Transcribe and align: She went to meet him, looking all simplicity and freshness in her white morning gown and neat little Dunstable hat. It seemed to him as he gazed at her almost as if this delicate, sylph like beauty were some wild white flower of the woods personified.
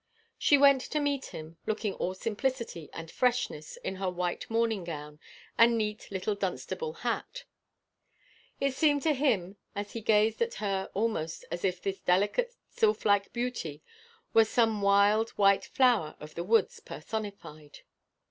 She 0.39 0.57
went 0.57 0.81
to 0.81 0.99
meet 0.99 1.25
him, 1.27 1.57
looking 1.67 1.93
all 1.93 2.15
simplicity 2.15 2.89
and 2.91 3.11
freshness 3.11 3.77
in 3.77 3.97
her 3.97 4.09
white 4.09 4.49
morning 4.49 4.83
gown 4.83 5.19
and 5.59 5.77
neat 5.77 6.07
little 6.09 6.33
Dunstable 6.33 6.91
hat. 7.05 7.43
It 8.59 8.73
seemed 8.73 9.03
to 9.03 9.13
him 9.13 9.57
as 9.75 9.93
he 9.93 10.01
gazed 10.01 10.41
at 10.41 10.55
her 10.55 10.89
almost 10.95 11.45
as 11.51 11.63
if 11.63 11.83
this 11.83 11.99
delicate, 11.99 12.55
sylph 12.67 13.05
like 13.05 13.31
beauty 13.31 13.83
were 14.33 14.43
some 14.45 14.81
wild 14.81 15.29
white 15.37 15.65
flower 15.65 16.15
of 16.19 16.33
the 16.33 16.43
woods 16.43 16.79
personified. 16.79 17.81